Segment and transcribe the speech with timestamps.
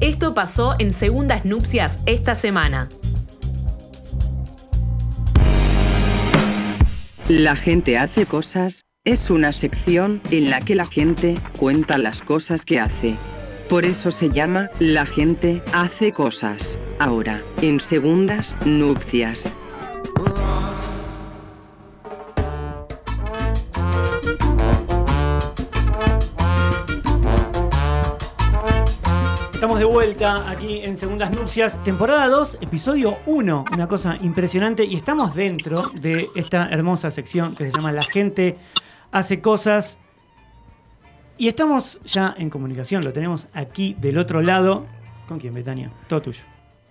[0.00, 2.88] Esto pasó en Segundas Nupcias esta semana.
[7.28, 12.64] La gente hace cosas es una sección en la que la gente cuenta las cosas
[12.64, 13.14] que hace.
[13.68, 16.78] Por eso se llama La gente hace cosas.
[16.98, 19.52] Ahora, en segundas nupcias.
[29.60, 33.66] Estamos de vuelta aquí en Segundas Nupcias, temporada 2, episodio 1.
[33.74, 38.56] Una cosa impresionante y estamos dentro de esta hermosa sección que se llama La gente
[39.12, 39.98] hace cosas.
[41.36, 44.86] Y estamos ya en comunicación, lo tenemos aquí del otro lado.
[45.28, 45.90] ¿Con quién, Betania?
[46.08, 46.44] Todo tuyo.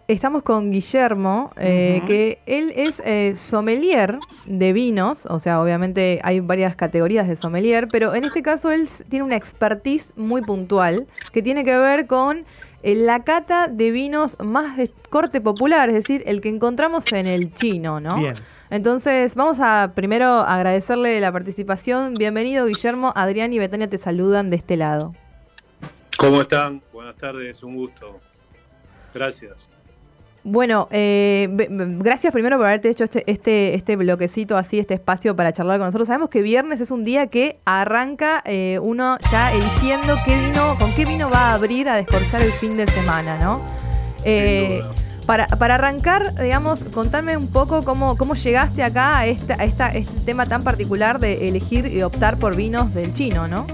[0.10, 4.18] Estamos con Guillermo, eh, que él es eh, sommelier
[4.48, 8.90] de vinos, o sea, obviamente hay varias categorías de sommelier, pero en ese caso él
[9.08, 12.44] tiene una expertise muy puntual que tiene que ver con
[12.84, 17.54] la cata de vinos más de corte popular, es decir, el que encontramos en el
[17.54, 18.18] chino, ¿no?
[18.18, 18.36] Bien.
[18.70, 22.14] Entonces, vamos a primero agradecerle la participación.
[22.14, 23.12] Bienvenido, Guillermo.
[23.16, 25.14] Adrián y Betania te saludan de este lado.
[26.18, 26.82] ¿Cómo están?
[26.92, 28.20] Buenas tardes, un gusto.
[29.14, 29.69] Gracias.
[30.44, 31.48] Bueno, eh,
[32.00, 35.88] gracias primero por haberte hecho este, este, este bloquecito así, este espacio para charlar con
[35.88, 36.08] nosotros.
[36.08, 40.94] Sabemos que viernes es un día que arranca eh, uno ya eligiendo qué vino, con
[40.94, 43.62] qué vino va a abrir a descorchar el fin de semana, ¿no?
[44.24, 44.82] Eh,
[45.26, 49.90] para, para arrancar, digamos, contame un poco cómo, cómo llegaste acá a, esta, a esta,
[49.90, 53.68] este tema tan particular de elegir y optar por vinos del chino, ¿no?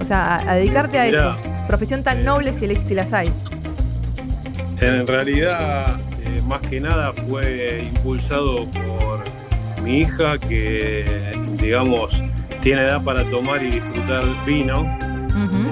[0.00, 1.66] O sea, a, a dedicarte a Mirá, eso.
[1.66, 3.32] Profesión tan noble si, si las hay.
[4.80, 5.96] En realidad,
[6.48, 9.22] más que nada fue impulsado por
[9.82, 12.20] mi hija que, digamos,
[12.62, 14.98] tiene edad para tomar y disfrutar vino.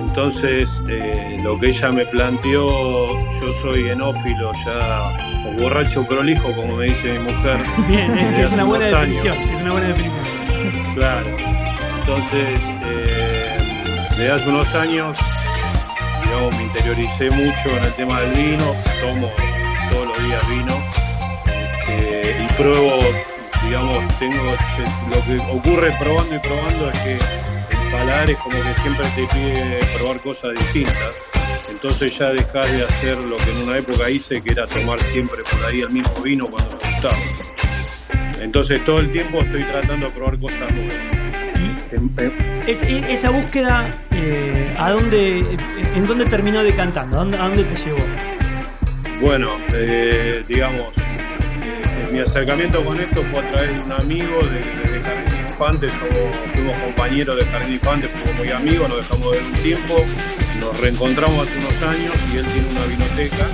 [0.08, 3.08] Entonces, eh, lo que ella me planteó,
[3.40, 5.04] yo soy enófilo ya,
[5.46, 7.58] o borracho prolijo, como me dice mi mujer.
[7.88, 9.36] Bien, es, una buena definición.
[9.36, 10.94] Es una buena definición.
[10.94, 11.26] Claro.
[12.00, 13.58] Entonces, eh,
[14.10, 15.18] desde hace unos años,
[16.24, 19.45] digamos, me interioricé mucho en el tema del vino, tomo
[20.48, 20.76] vino
[21.46, 23.00] este, y pruebo,
[23.64, 28.74] digamos, tengo lo que ocurre probando y probando es que el paladar es como que
[28.82, 31.12] siempre te pide probar cosas distintas.
[31.70, 35.42] Entonces ya dejas de hacer lo que en una época hice, que era tomar siempre
[35.50, 37.16] por ahí el mismo vino cuando gustaba.
[38.40, 40.96] Entonces todo el tiempo estoy tratando de probar cosas nuevas.
[41.92, 42.32] Em- em-
[42.66, 45.38] Es- e- esa búsqueda, eh, ¿a dónde,
[45.94, 47.18] ¿en dónde terminó decantando?
[47.20, 48.04] ¿A a dónde te llevó?
[49.20, 54.58] Bueno, eh, digamos, eh, mi acercamiento con esto fue a través de un amigo de,
[54.58, 58.98] de Jardín de Infantes, o fuimos compañeros de Jardín de Infantes, fuimos muy amigos, nos
[58.98, 59.96] dejamos de ver un tiempo,
[60.60, 63.46] nos reencontramos hace unos años y él tiene una vinoteca.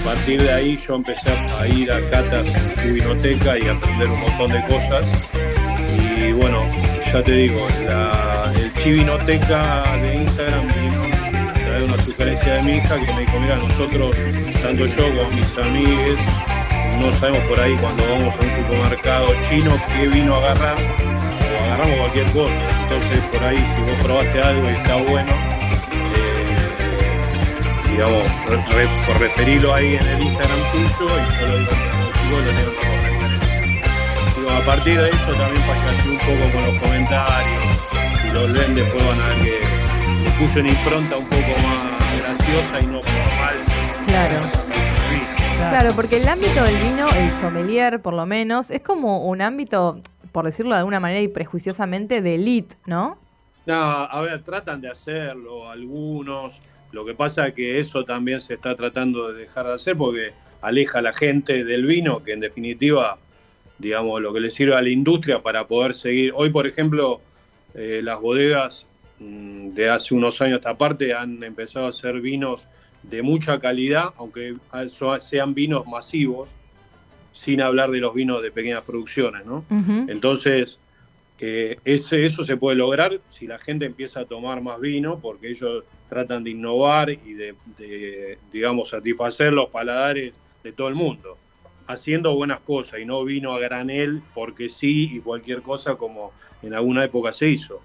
[0.00, 3.72] A partir de ahí yo empecé a ir a catas en su vinoteca y a
[3.72, 5.04] aprender un montón de cosas.
[6.20, 6.58] Y bueno,
[7.12, 11.05] ya te digo, la, el Chivinoteca de Instagram vino
[11.76, 14.16] de una sugerencia de mi hija que me dijo, mira, nosotros,
[14.62, 16.18] tanto yo como mis amigues,
[17.00, 21.96] no sabemos por ahí cuando vamos a un supermercado chino qué vino agarrar, o agarramos
[21.98, 22.54] cualquier cosa.
[22.82, 25.32] Entonces por ahí si vos probaste algo y está bueno,
[26.14, 32.72] eh, digamos, re- por referirlo ahí en el Instagram tuyo y yo digo a lo
[34.34, 37.62] tengo a partir de eso también pasé un poco con los comentarios.
[38.22, 39.75] Si los leen después van a ver que
[40.36, 43.54] le puse una impronta un poco más graciosa y no formal.
[44.06, 44.34] Claro.
[45.56, 50.00] Claro, porque el ámbito del vino, el sommelier por lo menos, es como un ámbito,
[50.32, 53.18] por decirlo de alguna manera y prejuiciosamente, de elite, ¿no?
[53.64, 56.60] No, a ver, tratan de hacerlo algunos.
[56.92, 60.32] Lo que pasa es que eso también se está tratando de dejar de hacer porque
[60.60, 63.18] aleja a la gente del vino, que en definitiva,
[63.78, 66.32] digamos, lo que le sirve a la industria para poder seguir.
[66.34, 67.20] Hoy, por ejemplo,
[67.74, 68.86] eh, las bodegas
[69.18, 72.66] de hace unos años a esta parte han empezado a hacer vinos
[73.02, 74.56] de mucha calidad, aunque
[75.20, 76.54] sean vinos masivos,
[77.32, 79.64] sin hablar de los vinos de pequeñas producciones, ¿no?
[80.08, 80.78] Entonces,
[81.38, 85.50] eh, ese, eso se puede lograr si la gente empieza a tomar más vino, porque
[85.50, 90.32] ellos tratan de innovar y de, de, digamos, satisfacer los paladares
[90.64, 91.36] de todo el mundo,
[91.86, 96.32] haciendo buenas cosas y no vino a granel porque sí y cualquier cosa como
[96.62, 97.82] en alguna época se hizo.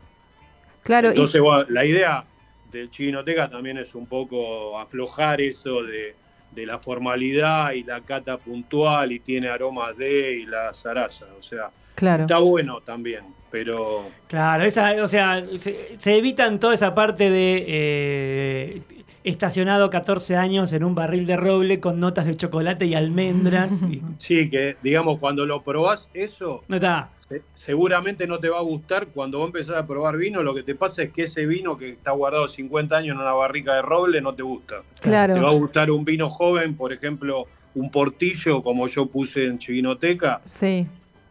[0.83, 2.24] Claro, y- Entonces, bueno, la idea
[2.72, 6.16] del Chivinoteca también es un poco aflojar eso de,
[6.51, 11.25] de la formalidad y la cata puntual y tiene aromas de y la zaraza.
[11.38, 12.24] O sea, claro.
[12.24, 17.66] está bueno también, pero Claro, esa, o sea, se, se evitan toda esa parte de
[17.68, 18.81] eh,
[19.24, 23.69] estacionado 14 años en un barril de roble con notas de chocolate y almendras.
[23.89, 27.10] y- Sí, que digamos, cuando lo probás eso, no está.
[27.31, 29.07] Se- seguramente no te va a gustar.
[29.07, 31.89] Cuando vos empezás a probar vino, lo que te pasa es que ese vino que
[31.92, 34.81] está guardado 50 años en una barrica de roble no te gusta.
[35.00, 35.33] Claro.
[35.36, 37.45] Te va a gustar un vino joven, por ejemplo,
[37.75, 40.86] un portillo, como yo puse en Chivinoteca, Sí.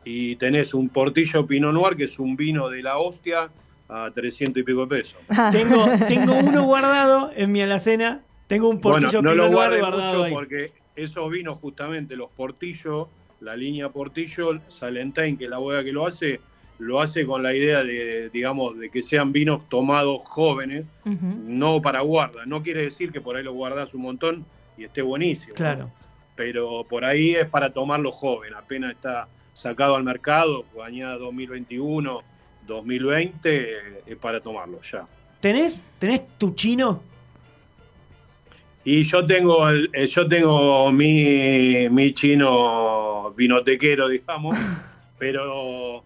[0.04, 3.50] y tenés un portillo Pinot Noir, que es un vino de la hostia,
[3.88, 5.16] a 300 y pico de pesos.
[5.52, 8.22] Tengo, tengo uno guardado en mi alacena.
[8.46, 10.32] Tengo un Bueno, portillo no Pinot lo Noir guardes guardado mucho ahí.
[10.32, 13.08] porque esos vinos, justamente los portillos,
[13.40, 16.40] la línea portillo, Salentine, que es la bodega que lo hace,
[16.78, 22.00] lo hace con la idea de, digamos, de que sean vinos tomados jóvenes, no para
[22.00, 22.46] guarda.
[22.46, 24.46] No quiere decir que por ahí lo guardás un montón
[24.76, 25.54] y esté buenísimo.
[25.54, 25.90] Claro.
[26.36, 32.22] Pero por ahí es para tomarlo joven, apenas está sacado al mercado, añada 2021,
[32.66, 33.74] 2020, eh,
[34.06, 35.06] es para tomarlo ya.
[35.40, 37.02] ¿Tenés, ¿Tenés tu chino?
[38.84, 44.56] Y yo tengo el, eh, yo tengo mi, mi chino vinotequero, digamos,
[45.18, 46.02] pero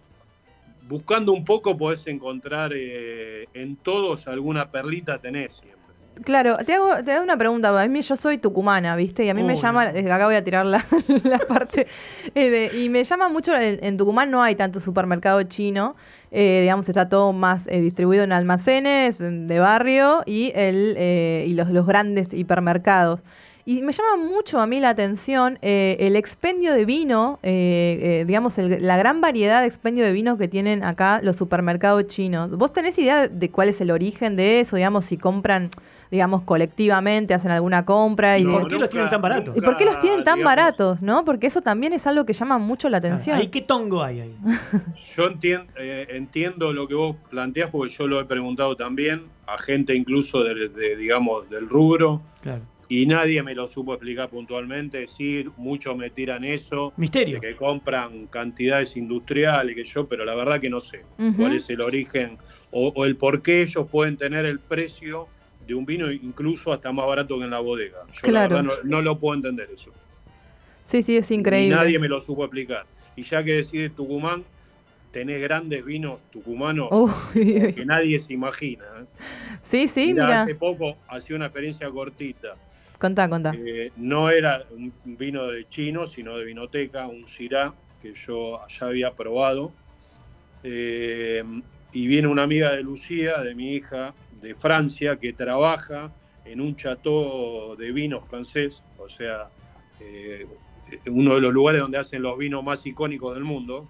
[0.88, 5.83] buscando un poco podés encontrar eh, en todos alguna perlita tenés siempre.
[6.22, 7.81] Claro, te hago, te hago una pregunta.
[7.82, 9.25] A mí yo soy tucumana, ¿viste?
[9.25, 10.84] Y a mí me llama, eh, acá voy a tirar la,
[11.25, 11.87] la parte,
[12.34, 15.96] eh, de- y me llama mucho, en, en Tucumán no hay tanto supermercado chino,
[16.31, 21.44] eh, digamos, está todo más eh, distribuido en almacenes en- de barrio y, el, eh,
[21.49, 23.20] y los, los grandes hipermercados.
[23.66, 28.25] Y me llama mucho a mí la atención eh, el expendio de vino, eh, eh,
[28.26, 32.50] digamos, el- la gran variedad de expendio de vino que tienen acá los supermercados chinos.
[32.50, 34.76] ¿Vos tenés idea de cuál es el origen de eso?
[34.76, 35.70] Digamos, si compran,
[36.11, 38.38] digamos, colectivamente, hacen alguna compra.
[38.38, 39.56] Y, No, de- ¿Por qué los tienen tan baratos?
[39.56, 41.02] ¿Y por qué los tienen tan digamos, baratos?
[41.02, 41.25] ¿No?
[41.25, 43.38] Porque eso también es algo que llama mucho la atención.
[43.38, 44.37] ¿Ahí qué tongo hay ahí?
[45.17, 49.56] Yo entien- eh, entiendo lo que vos planteás porque yo lo he preguntado también a
[49.56, 52.60] gente incluso de, de, digamos, del rubro Claro.
[52.88, 55.06] Y nadie me lo supo explicar puntualmente.
[55.08, 56.92] Sí, muchos me tiran eso.
[56.96, 57.40] Misterio.
[57.40, 61.02] de que compran cantidades industriales, que yo, pero la verdad que no sé
[61.36, 62.38] cuál es el origen
[62.70, 65.28] o, o el por qué ellos pueden tener el precio
[65.66, 67.98] de un vino incluso hasta más barato que en la bodega.
[68.12, 68.56] Yo Claro.
[68.56, 69.92] la verdad no, no lo puedo entender eso.
[70.82, 71.75] Sí, sí, es Y increíble.
[71.75, 72.84] nadie me lo supo explicar.
[73.16, 74.44] Y ya que decide Tucumán,
[75.12, 77.72] tenés grandes vinos tucumanos Uy, uy.
[77.72, 78.84] que nadie se imagina.
[79.00, 79.04] ¿eh?
[79.62, 80.42] Sí, sí, mira.
[80.42, 82.56] Hace poco hacía una experiencia cortita.
[82.99, 83.52] Contá, contá.
[83.56, 88.87] Eh, no era un vino de chino, sino de vinoteca, un Syrah que yo ya
[88.87, 89.73] había probado.
[90.62, 91.43] Eh,
[91.93, 96.12] y viene una amiga de Lucía, de mi hija, de Francia, que trabaja
[96.44, 99.49] en un chateau de vino francés, o sea,
[100.00, 100.46] eh,
[101.06, 103.87] uno de los lugares donde hacen los vinos más icónicos del mundo.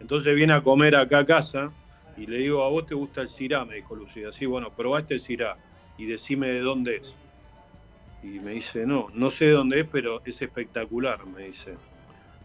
[0.00, 1.70] Entonces viene a comer acá a casa
[2.16, 3.64] y le digo, ¿a vos te gusta el Syrah?
[3.64, 4.32] Me dijo Lucía.
[4.32, 5.56] Sí, bueno, probaste el Syrah
[5.98, 7.14] y decime de dónde es.
[8.22, 11.70] Y me dice, no, no sé de dónde es, pero es espectacular, me dice.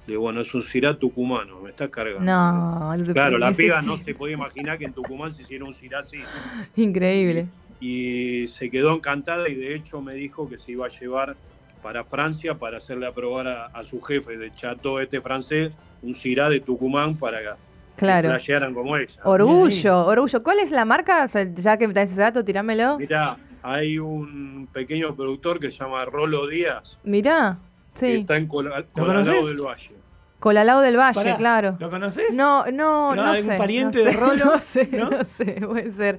[0.07, 2.21] Le digo, bueno, es un Syrah tucumano, me estás cargando.
[2.21, 3.97] No, que Claro, la piba necesito.
[3.97, 6.17] no se podía imaginar que en Tucumán se hiciera un Syrah así.
[6.75, 7.47] Increíble.
[7.79, 11.35] Y se quedó encantada y de hecho me dijo que se iba a llevar
[11.81, 16.47] para Francia para hacerle aprobar a, a su jefe de chateau este francés un Syrah
[16.49, 17.49] de Tucumán para que
[17.95, 18.29] Claro.
[18.29, 19.13] flashearan como ella.
[19.23, 20.41] Orgullo, orgullo.
[20.43, 21.27] ¿Cuál es la marca?
[21.55, 22.97] Ya que me tenés ese dato, tirámelo.
[22.97, 27.57] Mirá, hay un pequeño productor que se llama Rolo Díaz, Mirá.
[27.93, 28.11] que Sí.
[28.21, 29.91] está en Cola- ¿Lo Colalao del Valle.
[30.39, 31.77] Colalao del Valle, Pará, claro.
[31.79, 32.33] ¿Lo conoces?
[32.33, 33.57] No, no, ¿No no hay un sé.
[33.59, 34.45] pariente no de sé, Rolo?
[34.45, 35.09] No sé, ¿No?
[35.11, 36.17] no, sé, puede ser.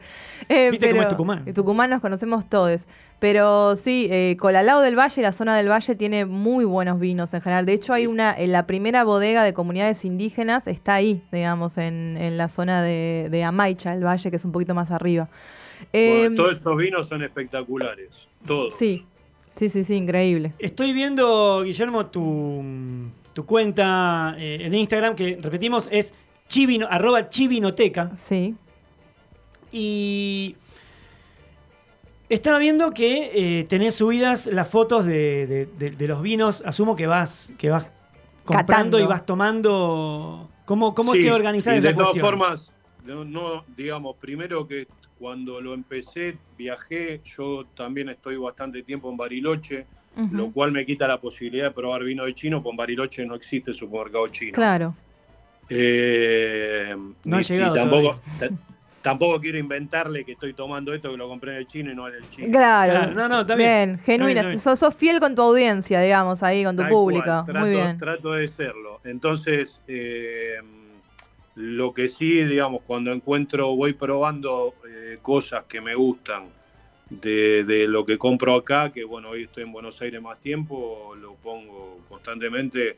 [0.49, 1.43] Eh, Viste cómo pero, es Tucumán.
[1.45, 2.87] en Tucumán nos conocemos todos.
[3.19, 7.41] Pero sí, eh, Colalao del Valle, la zona del Valle, tiene muy buenos vinos en
[7.41, 7.67] general.
[7.67, 12.17] De hecho, hay una, en la primera bodega de comunidades indígenas está ahí, digamos, en,
[12.17, 15.29] en la zona de, de Amaicha, el valle, que es un poquito más arriba.
[15.93, 18.77] Eh, Bueno, todos esos vinos son espectaculares, todos.
[18.77, 19.07] sí,
[19.55, 20.53] sí, sí, sí, increíble.
[20.59, 22.63] Estoy viendo, Guillermo, tu,
[23.33, 26.13] tu cuenta eh, en Instagram, que repetimos, es
[26.49, 28.15] chivino, arroba chivinoteca.
[28.17, 28.55] Sí.
[29.71, 30.57] Y
[32.29, 36.63] estaba viendo que eh, tenés subidas las fotos de, de- de- de los vinos.
[36.67, 37.91] Asumo que vas, que vas
[38.45, 38.67] comprando
[38.99, 39.01] Catando.
[39.01, 40.49] y vas tomando.
[40.65, 42.25] ¿Cómo, cómo Sí, es que esa De todas cuestión?
[42.27, 42.71] formas,
[43.05, 44.87] no, no, digamos, primero que
[45.23, 49.87] cuando lo empecé, viajé, yo también estoy bastante tiempo en Bariloche,
[50.33, 53.37] lo cual me quita la posibilidad de probar vino de chino, porque en Bariloche no
[53.37, 54.53] existe supermercado chino.
[54.53, 54.97] Claro.
[55.71, 58.51] Eh, No ha y- y llegado tampoco, ta-
[59.01, 62.09] tampoco quiero inventarle que estoy tomando esto que lo compré en el chino y no
[62.09, 62.49] en el chino.
[62.51, 62.93] Claro.
[62.93, 63.69] Claro, no, no, está bien.
[63.95, 64.41] Bien, genuina.
[64.41, 67.25] Está Sos, sos fiel con tu audiencia, digamos, ahí, con tu Tal público.
[67.25, 67.97] cual, trato, Muy bien.
[67.97, 69.01] Trato de serlo.
[69.05, 70.57] Entonces, eh,
[71.55, 76.49] lo que sí, digamos, cuando encuentro, voy probando eh, cosas que me gustan
[77.11, 81.35] de, lo que compro acá, que bueno, hoy estoy en Buenos Aires más tiempo, lo
[81.35, 82.97] pongo constantemente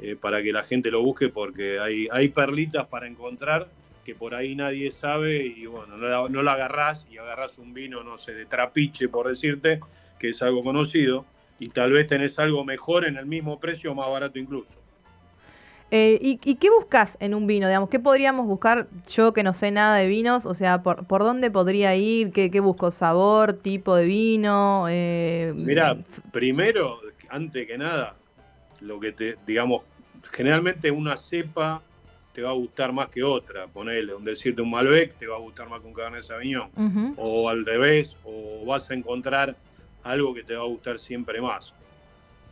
[0.00, 3.68] eh, para que la gente lo busque porque hay, hay perlitas para encontrar
[4.04, 7.72] que por ahí nadie sabe y bueno, no la, no la agarrás y agarrás un
[7.72, 9.80] vino, no sé, de trapiche por decirte,
[10.18, 11.24] que es algo conocido,
[11.58, 14.83] y tal vez tenés algo mejor en el mismo precio más barato incluso.
[15.96, 17.68] Eh, ¿y, qué buscas en un vino?
[17.68, 20.44] Digamos, ¿Qué podríamos buscar yo que no sé nada de vinos?
[20.44, 22.32] O sea, ¿por, por dónde podría ir?
[22.32, 22.90] ¿Qué, busco?
[22.90, 23.52] ¿Sabor?
[23.52, 24.86] ¿Tipo de vino?
[24.88, 25.96] Eh, Mira,
[26.32, 26.98] primero,
[27.28, 28.16] antes que nada,
[28.80, 29.82] lo que te, digamos,
[30.32, 31.80] generalmente una cepa
[32.32, 33.68] te va a gustar más que otra.
[33.68, 37.14] Ponele, un decirte un Malbec te va a gustar más que un Cabernet Sauvignon.
[37.16, 39.54] O al revés, o vas a encontrar
[40.02, 41.72] algo que te va a gustar siempre más.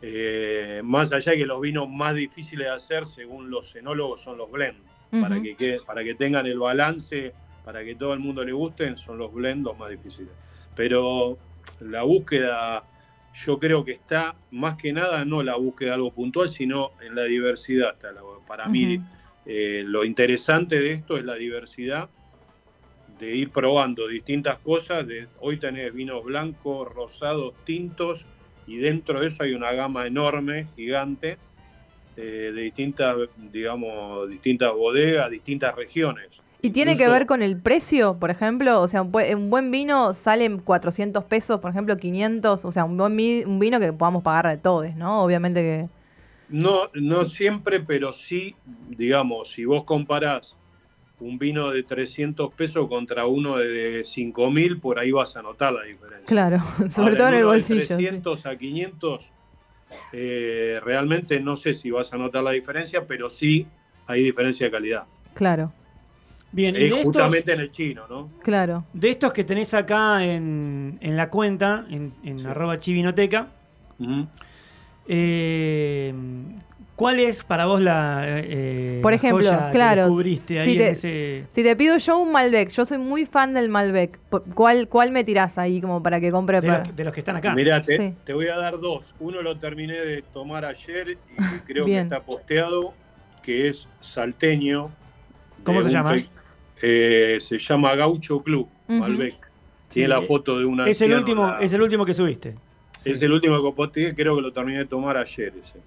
[0.05, 4.37] Eh, más allá de que los vinos más difíciles de hacer, según los enólogos, son
[4.37, 4.81] los blends.
[5.09, 7.33] para, que, para que tengan el balance,
[7.63, 10.33] para que todo el mundo le gusten, son los blends los más difíciles.
[10.75, 11.37] Pero
[11.79, 12.83] la búsqueda,
[13.33, 17.15] yo creo que está más que nada no la búsqueda de algo puntual, sino en
[17.15, 17.95] la diversidad.
[18.45, 18.99] Para mí,
[19.45, 22.09] eh, lo interesante de esto es la diversidad
[23.19, 25.07] de ir probando distintas cosas.
[25.07, 28.25] De, hoy tenés vinos blancos, rosados, tintos
[28.67, 31.37] y dentro de eso hay una gama enorme, gigante,
[32.15, 33.15] eh, de distintas,
[33.51, 36.41] digamos, distintas bodegas, distintas regiones.
[36.61, 38.81] ¿Y tiene que ver con el precio, por ejemplo?
[38.81, 43.13] O sea, un buen vino sale 400 pesos, por ejemplo, 500, o sea, un buen
[43.45, 45.23] un vino que podamos pagar de todos, ¿no?
[45.23, 45.89] Obviamente que...
[46.47, 48.55] No, no siempre, pero sí,
[48.87, 50.55] digamos, si vos comparás
[51.19, 55.83] un vino de 300 pesos contra uno de 5.000, por ahí vas a notar la
[55.83, 56.25] diferencia.
[56.25, 56.57] Claro,
[56.89, 57.81] sobre todo en el bolsillo.
[57.81, 59.31] De 300 a 500,
[60.11, 63.65] eh, realmente no sé si vas a notar la diferencia, pero sí
[64.07, 65.05] hay diferencia de calidad.
[65.33, 65.71] Claro.
[66.51, 68.29] Bien, y justamente en el chino, ¿no?
[68.43, 68.85] Claro.
[68.93, 73.47] De estos que tenés acá en, la cuenta, en, arroba chivinoteca,
[75.07, 76.13] eh,
[76.95, 78.21] ¿Cuál es para vos la.
[78.25, 80.09] Eh, Por ejemplo, claro.
[80.23, 84.19] si, te, pido yo un Malbec, yo soy muy fan del Malbec.
[84.53, 86.61] ¿Cuál, cuál me tirás ahí como para que compre?
[86.61, 87.55] De, los, que están acá.
[87.55, 89.15] Mira, te, voy a dar dos.
[89.19, 91.17] Uno lo terminé de tomar ayer y
[91.65, 92.93] creo que está posteado,
[93.41, 94.91] que es salteño.
[95.63, 96.15] ¿Cómo se llama?
[96.81, 99.35] Eh, se llama Gaucho Club, Malbec.
[99.89, 100.87] Tiene la foto de una.
[100.87, 102.55] Es el, último, es el último que subiste.
[103.03, 105.79] Es el último que posteé, creo que lo terminé de tomar ayer ese.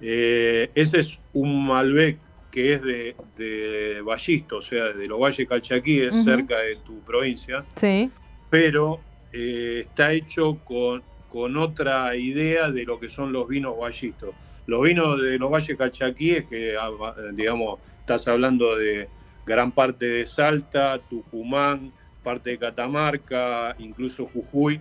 [0.00, 2.18] Eh, ese es un Malbec
[2.50, 6.98] que es de, de Ballisto, o sea, de los Valles Calchaquí, es cerca de tu
[7.00, 7.64] provincia.
[7.76, 8.10] Sí.
[8.50, 9.00] Pero
[9.32, 14.34] eh, está hecho con, con otra idea de lo que son los vinos Ballistos.
[14.66, 16.90] Los vinos de los Valles Calchaquíes, que ah,
[17.32, 19.08] digamos, estás hablando de
[19.46, 21.92] gran parte de Salta, Tucumán,
[22.22, 24.80] parte de Catamarca, incluso Jujuy,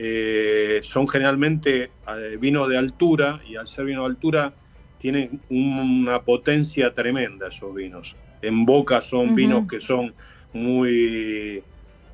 [0.00, 4.52] eh, son generalmente eh, vinos de altura y al ser vino de altura
[4.96, 8.14] tienen una potencia tremenda esos vinos.
[8.40, 10.14] En boca son vinos que son
[10.52, 11.64] muy,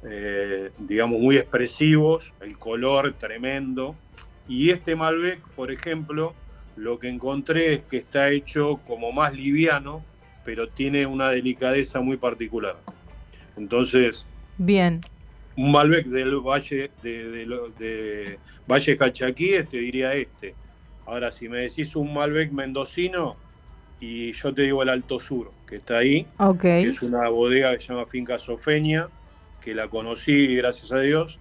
[0.03, 3.95] eh, digamos, muy expresivos, el color tremendo.
[4.49, 6.35] Y este Malbec, por ejemplo,
[6.77, 10.03] lo que encontré es que está hecho como más liviano,
[10.43, 12.77] pero tiene una delicadeza muy particular.
[13.59, 14.27] Entonces,
[14.57, 15.03] bien
[15.57, 17.47] un Malbec del Valle de,
[17.79, 20.55] de, Valle Calchaquíes, te diría este.
[21.07, 23.37] Ahora, si me decís un Malbec mendocino,
[24.01, 26.27] y yo te digo el Alto Sur, que está ahí,
[26.61, 29.09] que es una bodega que se llama Finca Sofeña,
[29.61, 31.39] que la conocí, gracias a Dios,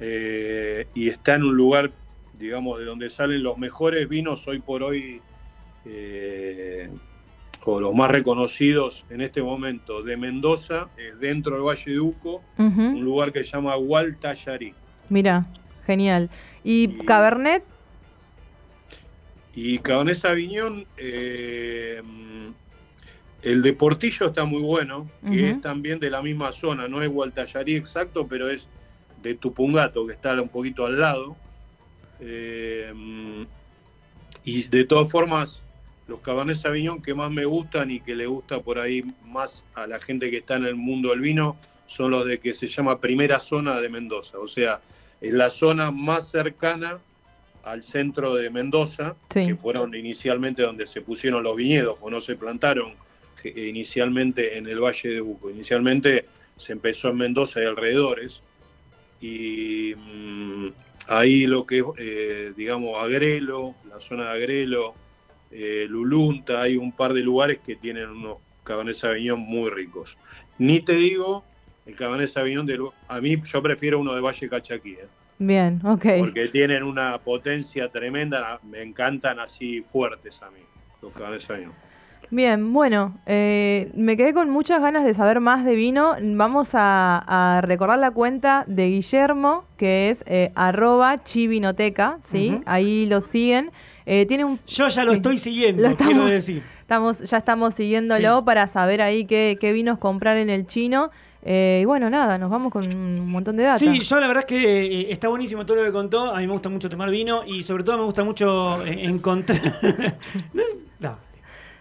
[0.00, 1.90] eh, y está en un lugar,
[2.38, 5.20] digamos, de donde salen los mejores vinos hoy por hoy.
[5.84, 6.90] Eh,
[7.64, 10.88] o los más reconocidos en este momento de Mendoza,
[11.20, 14.72] dentro del Valle de Uco, un lugar que se llama Gualtallarí.
[15.08, 15.46] Mira,
[15.84, 16.30] genial.
[16.64, 17.64] ¿Y, Cabernet?
[19.54, 22.02] Y Cabernet Sauvignon, eh,
[23.42, 27.08] el de Portillo está muy bueno, que es también de la misma zona, no es
[27.08, 28.68] Gualtallarí exacto, pero es
[29.22, 31.36] de Tupungato, que está un poquito al lado.
[32.20, 32.92] Eh,
[34.44, 35.62] y de todas formas,
[36.10, 39.86] los Cabernet Sauvignon que más me gustan y que le gusta por ahí más a
[39.86, 43.00] la gente que está en el mundo del vino son los de que se llama
[43.00, 44.80] primera zona de Mendoza, o sea,
[45.20, 46.98] es la zona más cercana
[47.64, 52.36] al centro de Mendoza, que fueron inicialmente donde se pusieron los viñedos, o no se
[52.36, 52.94] plantaron
[53.44, 55.50] inicialmente en el Valle de Buco.
[55.50, 56.26] Inicialmente
[56.56, 58.42] se empezó en Mendoza y alrededores,
[59.20, 60.68] y mm,
[61.08, 64.94] ahí lo que es, eh, digamos, Agrelo, la zona de Agrelo,
[65.50, 70.16] eh, Lulunta, hay un par de lugares que tienen unos Cabernet Sauvignon muy ricos.
[70.58, 71.44] Ni te digo
[71.86, 72.78] el Cabernet Sauvignon de
[73.08, 75.08] a mí yo prefiero uno de Valle Cachaquí, ¿eh?
[75.38, 76.04] Bien, ok.
[76.18, 80.60] porque tienen una potencia tremenda, me encantan así fuertes a mí
[81.00, 81.72] los Cabernet Sauvignon.
[82.32, 86.14] Bien, bueno, eh, me quedé con muchas ganas de saber más de vino.
[86.22, 87.24] Vamos a,
[87.56, 92.60] a recordar la cuenta de Guillermo, que es eh, arroba chivinoteca, ¿sí?
[92.66, 93.72] Ahí lo siguen.
[94.06, 96.62] Eh, tiene un, Yo ya lo estoy siguiendo, Lo quiero estamos- decir.
[96.80, 98.42] Estamos, ya estamos siguiéndolo Sí.
[98.44, 101.10] para saber ahí qué, qué vinos comprar en el chino.
[101.42, 103.80] Eh, y bueno, nada, nos vamos con un montón de datos.
[103.80, 106.32] Sí, yo la verdad es que eh, está buenísimo todo lo que contó.
[106.34, 109.60] A mí me gusta mucho tomar vino y sobre todo me gusta mucho encontrar.
[110.52, 110.62] No,
[110.98, 111.16] Dale.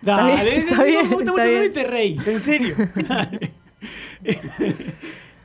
[0.02, 1.64] Dale, está bien, me gusta está mucho bien.
[1.66, 2.76] y te reís, en serio.
[3.08, 3.52] Dale.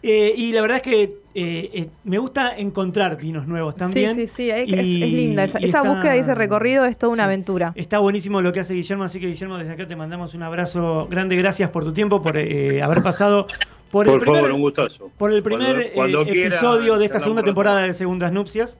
[0.07, 1.03] Eh, y la verdad es que
[1.35, 4.15] eh, eh, me gusta encontrar vinos nuevos también.
[4.15, 5.45] Sí, sí, sí, es, Y- es- es linda.
[5.45, 7.27] Esa, y esa está- búsqueda y ese recorrido es toda una sí.
[7.27, 7.73] aventura.
[7.75, 11.09] Está buenísimo lo que hace Guillermo, así que Guillermo, desde acá te mandamos un abrazo
[11.11, 11.37] grande.
[11.37, 13.47] Gracias por tu tiempo, por eh, haber pasado
[13.91, 15.11] por, Por el primer, favor, un gustazo.
[15.17, 18.79] por el primer Cuando- cuando eh, quiera, episodio de esta segunda temporada de Segundas Nupcias.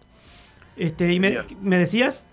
[0.77, 2.27] Este, y me decías,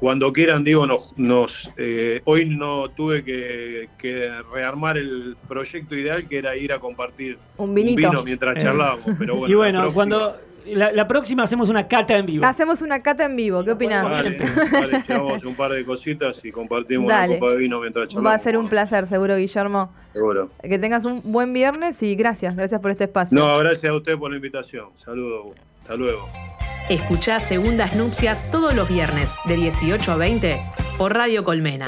[0.00, 6.26] Cuando quieran, digo, nos, nos eh, hoy no tuve que, que rearmar el proyecto ideal
[6.26, 8.08] que era ir a compartir Un vinito.
[8.10, 8.60] vino mientras Eh.
[8.60, 9.04] charlábamos.
[9.18, 12.44] Pero bueno, y bueno, la próxima- cuando la, la próxima hacemos una cata en vivo.
[12.46, 14.04] Hacemos una cata en vivo, ¿qué opinás?
[14.04, 14.38] Vale,
[14.72, 17.32] vale, llevamos un par de cositas y compartimos Dale.
[17.32, 18.30] una copa de vino mientras charlamos.
[18.30, 19.92] Va a ser un placer, seguro, Guillermo.
[20.14, 20.50] Seguro.
[20.62, 23.38] Que tengas un buen viernes y gracias, gracias por este espacio.
[23.38, 24.88] No, gracias a usted por la invitación.
[24.96, 25.50] Saludos.
[25.82, 26.26] Hasta luego.
[26.90, 30.60] Escuchá Segundas Nupcias todos los viernes de 18 a 20
[30.98, 31.86] por Radio Colmena.